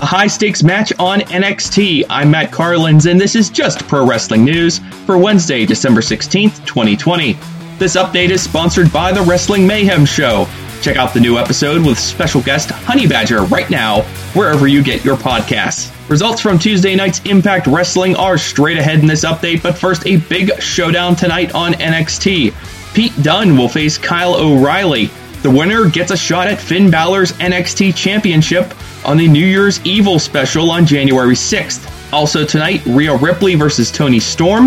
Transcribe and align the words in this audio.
a 0.00 0.06
high 0.06 0.26
stakes 0.26 0.62
match 0.62 0.92
on 0.98 1.20
NXT. 1.20 2.06
I'm 2.08 2.30
Matt 2.30 2.50
Carlins, 2.50 3.04
and 3.04 3.20
this 3.20 3.36
is 3.36 3.50
just 3.50 3.86
pro 3.86 4.06
wrestling 4.06 4.44
news 4.44 4.78
for 5.04 5.18
Wednesday, 5.18 5.66
December 5.66 6.00
16th, 6.00 6.64
2020. 6.64 7.34
This 7.78 7.96
update 7.96 8.30
is 8.30 8.42
sponsored 8.42 8.90
by 8.92 9.12
the 9.12 9.20
Wrestling 9.22 9.66
Mayhem 9.66 10.06
Show. 10.06 10.48
Check 10.80 10.96
out 10.96 11.12
the 11.12 11.20
new 11.20 11.36
episode 11.36 11.84
with 11.84 11.98
special 11.98 12.40
guest 12.40 12.70
Honey 12.70 13.06
Badger 13.06 13.42
right 13.44 13.68
now, 13.68 14.00
wherever 14.32 14.66
you 14.66 14.82
get 14.82 15.04
your 15.04 15.16
podcasts. 15.16 15.94
Results 16.08 16.40
from 16.40 16.58
Tuesday 16.58 16.94
night's 16.94 17.20
Impact 17.26 17.66
Wrestling 17.66 18.16
are 18.16 18.38
straight 18.38 18.78
ahead 18.78 19.00
in 19.00 19.06
this 19.06 19.26
update, 19.26 19.62
but 19.62 19.76
first, 19.76 20.06
a 20.06 20.16
big 20.16 20.62
showdown 20.62 21.14
tonight 21.14 21.54
on 21.54 21.74
NXT. 21.74 22.54
Pete 22.94 23.22
Dunne 23.22 23.54
will 23.54 23.68
face 23.68 23.98
Kyle 23.98 24.34
O'Reilly. 24.34 25.10
The 25.42 25.50
winner 25.50 25.88
gets 25.88 26.10
a 26.10 26.16
shot 26.18 26.48
at 26.48 26.60
Finn 26.60 26.90
Balor's 26.90 27.32
NXT 27.32 27.94
Championship 27.96 28.74
on 29.06 29.16
the 29.16 29.26
New 29.26 29.46
Year's 29.46 29.80
Evil 29.86 30.18
special 30.18 30.70
on 30.70 30.84
January 30.84 31.34
6th. 31.34 32.12
Also 32.12 32.44
tonight, 32.44 32.84
Rhea 32.84 33.16
Ripley 33.16 33.54
versus 33.54 33.90
Toni 33.90 34.20
Storm, 34.20 34.66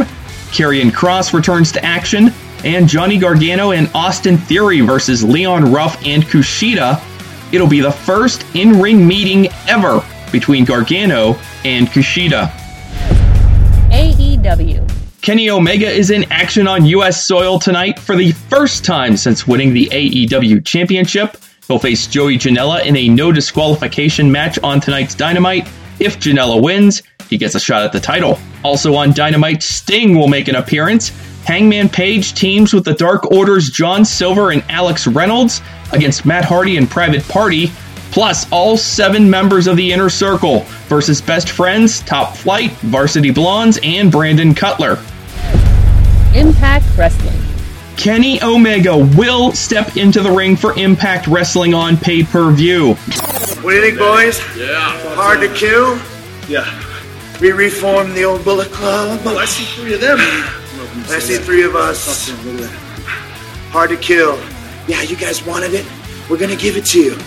Karrion 0.49 0.89
Kross 0.89 1.31
returns 1.31 1.71
to 1.73 1.85
action, 1.85 2.31
and 2.65 2.87
Johnny 2.87 3.19
Gargano 3.19 3.71
and 3.71 3.87
Austin 3.93 4.35
Theory 4.35 4.81
versus 4.81 5.23
Leon 5.23 5.71
Ruff 5.71 5.95
and 6.07 6.23
Kushida. 6.23 6.99
It'll 7.53 7.67
be 7.67 7.81
the 7.81 7.91
first 7.91 8.43
in 8.55 8.81
ring 8.81 9.07
meeting 9.07 9.49
ever 9.67 10.03
between 10.31 10.65
Gargano 10.65 11.35
and 11.63 11.87
Kushida. 11.87 12.51
AEW. 13.91 15.02
Kenny 15.23 15.49
Omega 15.49 15.89
is 15.89 16.11
in 16.11 16.29
action 16.33 16.67
on 16.67 16.85
U.S. 16.85 17.25
soil 17.25 17.57
tonight 17.57 17.97
for 17.97 18.13
the 18.17 18.33
first 18.33 18.83
time 18.83 19.15
since 19.15 19.47
winning 19.47 19.73
the 19.73 19.85
AEW 19.85 20.65
Championship. 20.65 21.37
He'll 21.65 21.79
face 21.79 22.07
Joey 22.07 22.37
Janela 22.37 22.85
in 22.85 22.97
a 22.97 23.07
no 23.07 23.31
disqualification 23.31 24.29
match 24.29 24.59
on 24.63 24.81
tonight's 24.81 25.15
Dynamite. 25.15 25.69
If 25.97 26.19
Janela 26.19 26.61
wins, 26.61 27.03
he 27.29 27.37
gets 27.37 27.55
a 27.55 27.59
shot 27.61 27.83
at 27.83 27.93
the 27.93 28.01
title. 28.01 28.37
Also 28.65 28.95
on 28.95 29.13
Dynamite, 29.13 29.63
Sting 29.63 30.17
will 30.17 30.27
make 30.27 30.49
an 30.49 30.55
appearance. 30.55 31.07
Hangman 31.45 31.87
Page 31.87 32.33
teams 32.33 32.73
with 32.73 32.83
the 32.83 32.93
Dark 32.93 33.31
Order's 33.31 33.69
John 33.69 34.03
Silver 34.03 34.51
and 34.51 34.61
Alex 34.67 35.07
Reynolds 35.07 35.61
against 35.93 36.25
Matt 36.25 36.43
Hardy 36.43 36.75
and 36.75 36.89
Private 36.89 37.25
Party, 37.29 37.71
plus 38.11 38.45
all 38.51 38.75
seven 38.75 39.29
members 39.29 39.67
of 39.67 39.77
the 39.77 39.93
Inner 39.93 40.09
Circle 40.09 40.65
versus 40.89 41.21
Best 41.21 41.49
Friends, 41.49 42.01
Top 42.01 42.35
Flight, 42.35 42.71
Varsity 42.71 43.31
Blondes, 43.31 43.79
and 43.83 44.11
Brandon 44.11 44.53
Cutler. 44.53 44.99
Impact 46.35 46.85
Wrestling. 46.97 47.39
Kenny 47.95 48.41
Omega 48.41 48.97
will 48.97 49.51
step 49.53 49.97
into 49.97 50.21
the 50.21 50.31
ring 50.31 50.55
for 50.55 50.77
Impact 50.77 51.27
Wrestling 51.27 51.73
on 51.73 51.95
pay 51.95 52.23
per 52.23 52.51
view. 52.51 52.95
What 52.95 53.71
do 53.71 53.75
you 53.75 53.81
think, 53.81 53.97
boys? 53.97 54.39
Yeah. 54.57 54.91
Hard 55.15 55.41
to 55.41 55.53
kill? 55.53 55.99
Yeah. 56.49 56.67
We 57.39 57.51
reformed 57.51 58.13
the 58.13 58.23
old 58.25 58.43
Bullet 58.43 58.71
Club. 58.71 59.21
Oh, 59.25 59.37
I 59.37 59.45
see 59.45 59.65
three 59.79 59.93
of 59.93 60.01
them. 60.01 60.17
I 60.19 61.19
see 61.19 61.37
three 61.37 61.63
of 61.63 61.75
us. 61.75 62.29
Hard 63.71 63.89
to 63.91 63.97
kill. 63.97 64.37
Yeah, 64.87 65.01
you 65.01 65.15
guys 65.15 65.45
wanted 65.45 65.73
it. 65.73 65.85
We're 66.29 66.37
gonna 66.37 66.55
give 66.55 66.77
it 66.77 66.85
to 66.87 66.99
you. 67.01 67.17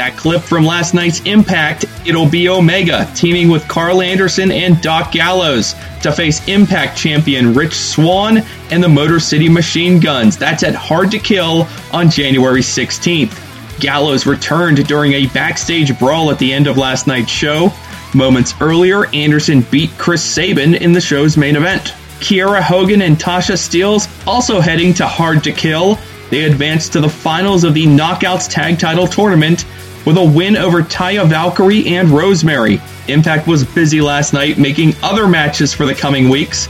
That 0.00 0.16
clip 0.16 0.40
from 0.40 0.64
last 0.64 0.94
night's 0.94 1.20
Impact, 1.26 1.84
it'll 2.06 2.26
be 2.26 2.48
Omega 2.48 3.06
teaming 3.14 3.50
with 3.50 3.68
Karl 3.68 4.00
Anderson 4.00 4.50
and 4.50 4.80
Doc 4.80 5.12
Gallows 5.12 5.74
to 6.00 6.10
face 6.10 6.40
Impact 6.48 6.96
champion 6.96 7.52
Rich 7.52 7.74
Swann 7.74 8.38
and 8.70 8.82
the 8.82 8.88
Motor 8.88 9.20
City 9.20 9.50
Machine 9.50 10.00
Guns. 10.00 10.38
That's 10.38 10.62
at 10.62 10.74
Hard 10.74 11.10
to 11.10 11.18
Kill 11.18 11.68
on 11.92 12.08
January 12.08 12.62
16th. 12.62 13.78
Gallows 13.78 14.24
returned 14.24 14.86
during 14.88 15.12
a 15.12 15.26
backstage 15.26 15.98
brawl 15.98 16.30
at 16.30 16.38
the 16.38 16.50
end 16.50 16.66
of 16.66 16.78
last 16.78 17.06
night's 17.06 17.30
show. 17.30 17.70
Moments 18.14 18.54
earlier, 18.58 19.04
Anderson 19.14 19.60
beat 19.70 19.90
Chris 19.98 20.24
Sabin 20.24 20.76
in 20.76 20.94
the 20.94 21.00
show's 21.02 21.36
main 21.36 21.56
event. 21.56 21.92
Kiera 22.20 22.62
Hogan 22.62 23.02
and 23.02 23.18
Tasha 23.18 23.52
Steelz 23.52 24.08
also 24.26 24.60
heading 24.60 24.94
to 24.94 25.06
Hard 25.06 25.44
to 25.44 25.52
Kill. 25.52 25.98
They 26.30 26.44
advanced 26.44 26.94
to 26.94 27.00
the 27.00 27.08
finals 27.10 27.64
of 27.64 27.74
the 27.74 27.84
Knockouts 27.84 28.48
Tag 28.48 28.78
Title 28.78 29.06
Tournament 29.06 29.66
with 30.04 30.16
a 30.16 30.24
win 30.24 30.56
over 30.56 30.82
Taya 30.82 31.26
Valkyrie 31.28 31.86
and 31.88 32.08
Rosemary. 32.08 32.80
Impact 33.08 33.46
was 33.46 33.64
busy 33.64 34.00
last 34.00 34.32
night 34.32 34.58
making 34.58 34.94
other 35.02 35.26
matches 35.26 35.74
for 35.74 35.86
the 35.86 35.94
coming 35.94 36.28
weeks. 36.28 36.68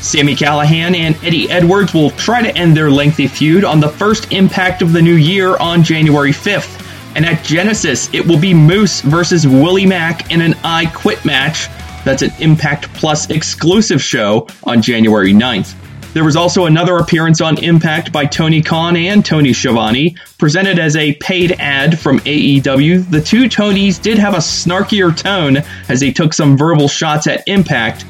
Sami 0.00 0.34
Callihan 0.34 0.96
and 0.96 1.16
Eddie 1.24 1.50
Edwards 1.50 1.92
will 1.92 2.10
try 2.10 2.40
to 2.40 2.56
end 2.56 2.76
their 2.76 2.90
lengthy 2.90 3.26
feud 3.26 3.64
on 3.64 3.80
the 3.80 3.88
first 3.88 4.32
Impact 4.32 4.80
of 4.80 4.92
the 4.92 5.02
new 5.02 5.16
year 5.16 5.56
on 5.56 5.82
January 5.82 6.30
5th. 6.30 6.76
And 7.16 7.26
at 7.26 7.42
Genesis, 7.44 8.08
it 8.14 8.24
will 8.24 8.38
be 8.38 8.54
Moose 8.54 9.00
versus 9.00 9.46
Willie 9.46 9.86
Mack 9.86 10.30
in 10.30 10.40
an 10.40 10.54
I 10.62 10.86
Quit 10.86 11.24
match. 11.24 11.68
That's 12.04 12.22
an 12.22 12.30
Impact 12.38 12.92
Plus 12.94 13.28
exclusive 13.30 14.00
show 14.00 14.46
on 14.64 14.80
January 14.80 15.32
9th. 15.32 15.74
There 16.14 16.24
was 16.24 16.36
also 16.36 16.64
another 16.64 16.96
appearance 16.96 17.40
on 17.40 17.62
Impact 17.62 18.12
by 18.12 18.24
Tony 18.24 18.62
Khan 18.62 18.96
and 18.96 19.24
Tony 19.24 19.52
Schiavone, 19.52 20.16
presented 20.38 20.78
as 20.78 20.96
a 20.96 21.14
paid 21.16 21.52
ad 21.58 21.98
from 21.98 22.20
AEW. 22.20 23.10
The 23.10 23.20
two 23.20 23.44
Tonys 23.44 24.00
did 24.00 24.18
have 24.18 24.34
a 24.34 24.38
snarkier 24.38 25.14
tone 25.14 25.58
as 25.88 26.00
they 26.00 26.10
took 26.10 26.32
some 26.32 26.56
verbal 26.56 26.88
shots 26.88 27.26
at 27.26 27.46
Impact. 27.46 28.06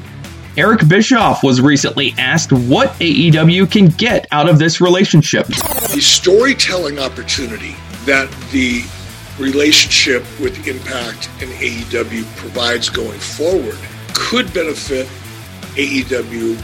Eric 0.57 0.87
Bischoff 0.87 1.43
was 1.43 1.61
recently 1.61 2.13
asked 2.17 2.51
what 2.51 2.89
AEW 2.99 3.69
can 3.69 3.87
get 3.87 4.27
out 4.31 4.49
of 4.49 4.59
this 4.59 4.79
relationship. 4.79 5.45
The 5.47 6.01
storytelling 6.01 6.99
opportunity 6.99 7.75
that 8.05 8.31
the 8.51 8.83
relationship 9.37 10.23
with 10.39 10.67
Impact 10.67 11.29
and 11.41 11.51
AEW 11.51 12.23
provides 12.37 12.89
going 12.89 13.19
forward 13.19 13.77
could 14.13 14.53
benefit 14.53 15.07
AEW 15.75 16.57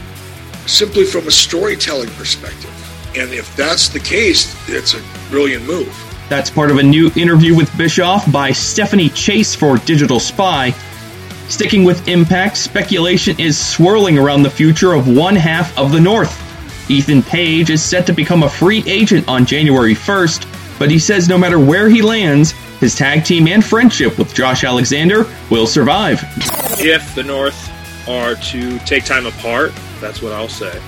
simply 0.66 1.04
from 1.04 1.26
a 1.26 1.30
storytelling 1.30 2.10
perspective. 2.10 2.72
And 3.16 3.32
if 3.32 3.54
that's 3.56 3.88
the 3.88 4.00
case, 4.00 4.54
it's 4.68 4.94
a 4.94 5.02
brilliant 5.30 5.66
move. 5.66 5.94
That's 6.28 6.50
part 6.50 6.70
of 6.70 6.78
a 6.78 6.82
new 6.82 7.10
interview 7.16 7.54
with 7.54 7.74
Bischoff 7.78 8.30
by 8.32 8.52
Stephanie 8.52 9.08
Chase 9.10 9.54
for 9.54 9.78
Digital 9.78 10.18
Spy. 10.18 10.74
Sticking 11.48 11.84
with 11.84 12.08
Impact, 12.08 12.56
speculation 12.56 13.38
is 13.38 13.56
swirling 13.56 14.18
around 14.18 14.42
the 14.42 14.50
future 14.50 14.92
of 14.92 15.06
one 15.06 15.36
half 15.36 15.76
of 15.78 15.92
the 15.92 16.00
North. 16.00 16.42
Ethan 16.90 17.22
Page 17.22 17.70
is 17.70 17.82
set 17.82 18.06
to 18.06 18.12
become 18.12 18.42
a 18.42 18.50
free 18.50 18.82
agent 18.86 19.26
on 19.28 19.46
January 19.46 19.94
1st, 19.94 20.78
but 20.78 20.90
he 20.90 20.98
says 20.98 21.28
no 21.28 21.38
matter 21.38 21.58
where 21.58 21.88
he 21.88 22.02
lands, 22.02 22.50
his 22.80 22.94
tag 22.94 23.24
team 23.24 23.46
and 23.48 23.64
friendship 23.64 24.18
with 24.18 24.34
Josh 24.34 24.64
Alexander 24.64 25.24
will 25.50 25.66
survive. 25.66 26.20
If 26.78 27.14
the 27.14 27.22
North 27.22 27.70
are 28.08 28.34
to 28.34 28.78
take 28.80 29.04
time 29.04 29.26
apart, 29.26 29.72
that's 30.00 30.22
what 30.22 30.32
I'll 30.32 30.48
say. 30.48 30.80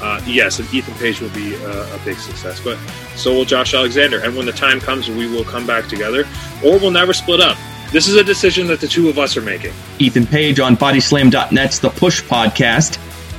Uh, 0.00 0.20
yes, 0.26 0.58
and 0.58 0.72
Ethan 0.74 0.94
Page 0.94 1.20
will 1.20 1.30
be 1.30 1.54
a, 1.54 1.94
a 1.94 1.98
big 2.04 2.18
success, 2.18 2.60
but 2.60 2.78
so 3.16 3.32
will 3.32 3.44
Josh 3.44 3.72
Alexander. 3.72 4.20
And 4.20 4.36
when 4.36 4.44
the 4.44 4.52
time 4.52 4.78
comes, 4.78 5.08
we 5.08 5.26
will 5.26 5.44
come 5.44 5.66
back 5.66 5.88
together, 5.88 6.26
or 6.62 6.78
we'll 6.78 6.90
never 6.90 7.14
split 7.14 7.40
up. 7.40 7.56
This 7.92 8.08
is 8.08 8.16
a 8.16 8.24
decision 8.24 8.66
that 8.66 8.80
the 8.80 8.88
two 8.88 9.08
of 9.08 9.18
us 9.18 9.36
are 9.36 9.42
making. 9.42 9.72
Ethan 9.98 10.26
Page 10.26 10.60
on 10.60 10.76
Bodyslam.net's 10.76 11.78
The 11.78 11.90
Push 11.90 12.22
podcast. 12.24 12.98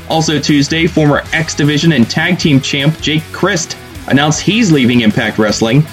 Also 0.09 0.40
Tuesday, 0.40 0.88
former 0.88 1.24
X 1.34 1.53
Division 1.53 1.91
and 1.91 2.09
Tag 2.09 2.39
Team 2.39 2.62
champ 2.62 3.00
Jake 3.01 3.24
Crist 3.31 3.78
announced 4.07 4.41
he's 4.41 4.72
leaving 4.72 5.01
Impact 5.01 5.38
Wrestling. 5.38 5.84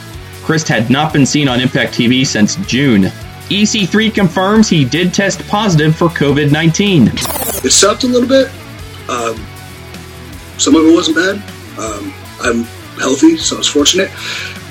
Crist 0.44 0.69
had 0.69 0.88
not 0.88 1.12
been 1.12 1.26
seen 1.26 1.48
on 1.48 1.60
Impact 1.60 1.92
TV 1.92 2.25
since 2.25 2.56
June. 2.66 3.04
EC3 3.50 4.14
confirms 4.14 4.69
he 4.69 4.84
did 4.84 5.12
test 5.12 5.46
positive 5.48 5.94
for 5.94 6.06
COVID 6.06 6.50
19. 6.52 7.08
It 7.08 7.72
sucked 7.72 8.04
a 8.04 8.06
little 8.06 8.28
bit. 8.28 8.50
Um, 9.09 9.37
some 10.59 10.75
of 10.76 10.87
it 10.87 10.92
wasn't 10.92 11.16
bad. 11.16 11.37
Um, 11.78 12.15
I'm 12.41 12.65
healthy, 12.98 13.37
so 13.37 13.56
I 13.56 13.59
was 13.59 13.69
fortunate. 13.69 14.10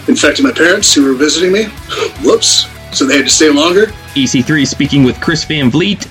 Infected 0.08 0.44
my 0.44 0.52
parents 0.52 0.94
who 0.94 1.06
were 1.06 1.14
visiting 1.14 1.52
me. 1.52 1.66
Whoops. 2.24 2.68
So 2.98 3.06
they 3.06 3.18
had 3.18 3.26
to 3.26 3.32
stay 3.32 3.50
longer. 3.50 3.88
EC3 4.16 4.68
speaking 4.68 5.04
with 5.04 5.20
Chris 5.20 5.44
Van 5.44 5.72
Vliet. 5.72 6.08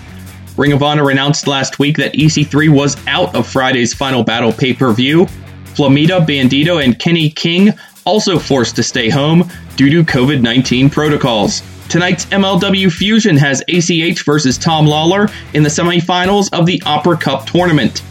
Ring 0.57 0.73
of 0.73 0.83
Honor 0.83 1.11
announced 1.11 1.47
last 1.47 1.79
week 1.79 1.97
that 1.97 2.13
EC3 2.13 2.69
was 2.69 2.97
out 3.07 3.35
of 3.35 3.47
Friday's 3.47 3.95
Final 3.95 4.23
Battle 4.23 4.53
pay 4.53 4.75
per 4.75 4.93
view. 4.93 5.27
Flamita, 5.75 6.27
Bandito, 6.27 6.85
and 6.85 6.99
Kenny 6.99 7.31
King 7.31 7.73
also 8.05 8.39
forced 8.39 8.77
to 8.77 8.83
stay 8.83 9.09
home 9.09 9.49
due 9.77 9.89
to 9.91 10.05
COVID 10.05 10.43
19 10.43 10.91
protocols. 10.91 11.63
Tonight's 11.89 12.27
MLW 12.27 12.91
Fusion 12.93 13.37
has 13.37 13.63
ACH 13.69 14.25
versus 14.25 14.59
Tom 14.59 14.87
Lawlor 14.87 15.31
in 15.55 15.63
the 15.63 15.69
semifinals 15.69 16.53
of 16.53 16.67
the 16.67 16.83
Opera 16.85 17.17
Cup 17.17 17.47
tournament. 17.47 18.03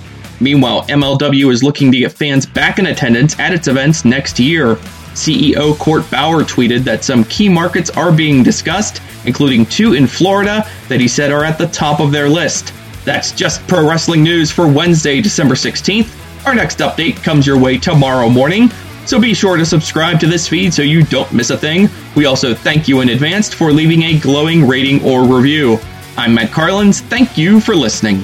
Meanwhile, 0.41 0.88
MLW 0.88 1.51
is 1.51 1.61
looking 1.61 1.91
to 1.91 1.99
get 1.99 2.11
fans 2.11 2.47
back 2.47 2.79
in 2.79 2.88
attendance 2.88 3.39
at 3.39 3.53
its 3.53 3.67
events 3.67 4.03
next 4.03 4.39
year. 4.39 4.75
CEO 5.13 5.77
Court 5.77 6.09
Bauer 6.09 6.43
tweeted 6.43 6.83
that 6.85 7.03
some 7.03 7.23
key 7.25 7.47
markets 7.47 7.91
are 7.91 8.11
being 8.11 8.41
discussed, 8.41 9.01
including 9.25 9.67
two 9.67 9.93
in 9.93 10.07
Florida 10.07 10.67
that 10.88 10.99
he 10.99 11.07
said 11.07 11.31
are 11.31 11.45
at 11.45 11.59
the 11.59 11.67
top 11.67 11.99
of 11.99 12.11
their 12.11 12.27
list. 12.27 12.73
That's 13.05 13.31
just 13.31 13.65
pro 13.67 13.88
wrestling 13.88 14.23
news 14.23 14.51
for 14.51 14.67
Wednesday, 14.67 15.21
December 15.21 15.53
16th. 15.53 16.09
Our 16.47 16.55
next 16.55 16.79
update 16.79 17.21
comes 17.23 17.45
your 17.45 17.59
way 17.59 17.77
tomorrow 17.77 18.27
morning, 18.27 18.71
so 19.05 19.19
be 19.19 19.35
sure 19.35 19.57
to 19.57 19.65
subscribe 19.65 20.19
to 20.21 20.27
this 20.27 20.47
feed 20.47 20.73
so 20.73 20.81
you 20.81 21.03
don't 21.03 21.31
miss 21.33 21.51
a 21.51 21.57
thing. 21.57 21.88
We 22.15 22.25
also 22.25 22.55
thank 22.55 22.88
you 22.88 23.01
in 23.01 23.09
advance 23.09 23.53
for 23.53 23.71
leaving 23.71 24.03
a 24.03 24.19
glowing 24.19 24.67
rating 24.67 25.03
or 25.03 25.23
review. 25.23 25.77
I'm 26.17 26.33
Matt 26.33 26.51
Carlins. 26.51 27.01
Thank 27.01 27.38
you 27.38 27.59
for 27.59 27.75
listening. 27.75 28.23